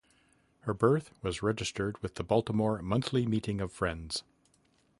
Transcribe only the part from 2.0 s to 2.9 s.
with the Baltimore